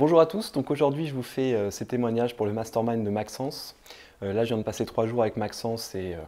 [0.00, 3.10] Bonjour à tous, donc aujourd'hui je vous fais euh, ces témoignages pour le mastermind de
[3.10, 3.76] Maxence.
[4.22, 6.18] Euh, là je viens de passer trois jours avec Maxence et euh,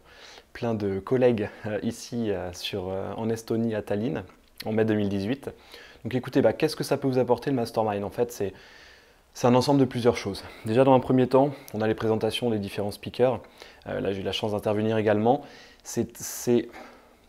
[0.53, 1.49] plein de collègues
[1.83, 2.31] ici
[3.17, 4.25] en Estonie à Tallinn
[4.67, 5.49] en mai 2018.
[6.05, 8.05] Donc écoutez, bah, qu'est-ce que ça peut vous apporter le mastermind?
[8.05, 8.31] En fait
[9.33, 10.45] c'est un ensemble de plusieurs choses.
[10.67, 13.41] Déjà, dans un premier temps, on a les présentations des différents speakers.
[13.87, 15.41] là, j'ai eu la chance d'intervenir également.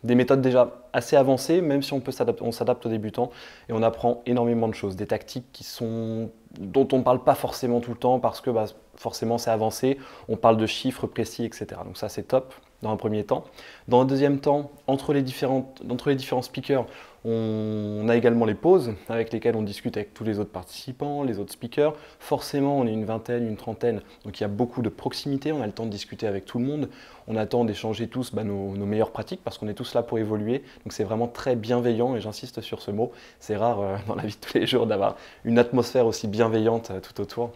[0.04, 3.30] Des méthodes déjà assez avancées, même si on, peut on s'adapte aux débutants
[3.68, 7.34] et on apprend énormément de choses, des tactiques qui sont, dont on ne parle pas
[7.34, 9.98] forcément tout le temps parce que bah, forcément c'est avancé,
[10.28, 11.66] on parle de chiffres précis, etc.
[11.84, 13.44] Donc ça c'est top dans un premier temps.
[13.88, 16.84] Dans un deuxième temps, entre les, différentes, entre les différents speakers,
[17.26, 21.38] on a également les pauses avec lesquelles on discute avec tous les autres participants, les
[21.38, 21.94] autres speakers.
[22.18, 25.62] Forcément, on est une vingtaine, une trentaine, donc il y a beaucoup de proximité, on
[25.62, 26.90] a le temps de discuter avec tout le monde,
[27.26, 30.62] on attend d'échanger tous bah, nos, meilleures pratiques parce qu'on est tous là pour évoluer.
[30.84, 33.12] Donc c'est vraiment très bienveillant et j'insiste sur ce mot.
[33.40, 36.90] C'est rare euh, dans la vie de tous les jours d'avoir une atmosphère aussi bienveillante
[36.90, 37.52] euh, tout autour.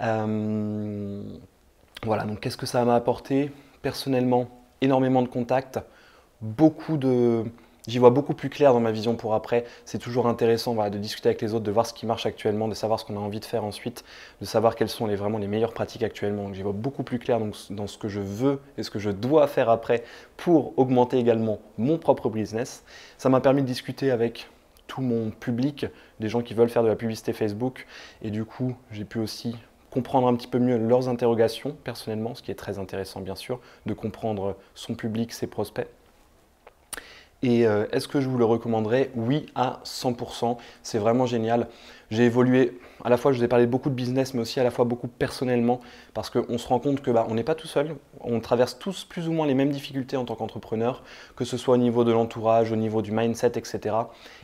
[0.00, 1.22] Euh,
[2.04, 3.50] voilà, donc qu'est-ce que ça m'a apporté?
[3.82, 4.48] Personnellement,
[4.80, 5.80] énormément de contacts,
[6.40, 7.44] beaucoup de...
[7.88, 9.64] J'y vois beaucoup plus clair dans ma vision pour après.
[9.86, 12.74] C'est toujours intéressant de discuter avec les autres, de voir ce qui marche actuellement, de
[12.74, 14.04] savoir ce qu'on a envie de faire ensuite,
[14.42, 16.52] de savoir quelles sont les, vraiment les meilleures pratiques actuellement.
[16.52, 19.46] j'y vois beaucoup plus clair dans ce que je veux et ce que je dois
[19.46, 20.04] faire après
[20.36, 22.84] pour augmenter également mon propre business.
[23.16, 24.48] Ça m'a permis de discuter avec
[24.86, 25.86] tout mon public,
[26.20, 27.86] des gens qui veulent faire de la publicité Facebook.
[28.20, 29.56] Et du coup, j'ai pu aussi
[29.90, 33.60] comprendre un petit peu mieux leurs interrogations personnellement, ce qui est très intéressant bien sûr,
[33.86, 35.88] de comprendre son public, ses prospects.
[37.42, 39.10] Et euh, est-ce que je vous le recommanderais?
[39.14, 40.56] Oui, à 100%.
[40.82, 41.68] C'est vraiment génial.
[42.10, 44.64] J'ai évolué, à la fois je vous ai parlé beaucoup de business, mais aussi à
[44.64, 45.78] la fois beaucoup personnellement,
[46.14, 47.94] parce qu'on se rend compte que bah, on n'est pas tout seul.
[48.20, 51.02] On traverse tous plus ou moins les mêmes difficultés en tant qu'entrepreneur,
[51.36, 53.94] que ce soit au niveau de l'entourage, au niveau du mindset, etc.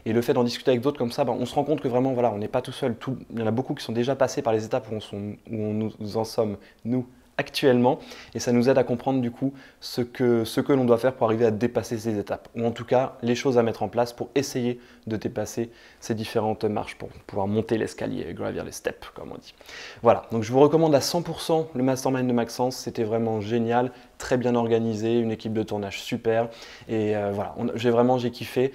[0.04, 1.88] Et le fait d'en discuter avec d'autres comme ça, bah, on se rend compte que
[1.88, 2.94] vraiment, voilà, on n'est pas tout seul.
[3.30, 5.72] il y en a beaucoup qui sont déjà passés par les étapes où où on
[5.72, 7.06] nous en sommes, nous,
[7.38, 7.98] actuellement
[8.34, 11.44] et ça nous aide à comprendre du coup ce que, l'on doit faire pour arriver
[11.46, 14.30] à dépasser ces étapes ou en tout cas les choses à mettre en place pour
[14.34, 15.70] essayer de dépasser
[16.00, 19.54] ces différentes marches pour pouvoir monter l'escalier, gravir les steps comme on dit.
[20.02, 24.36] Voilà, donc je vous recommande à 100% le mastermind de Maxence, c'était vraiment génial, très
[24.36, 26.48] bien organisé, une équipe de tournage super
[26.88, 28.72] et euh, voilà, j'ai vraiment j'ai kiffé.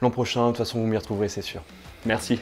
[0.00, 1.62] L'an prochain, de toute façon vous m'y retrouverez c'est sûr.
[2.06, 2.40] Merci.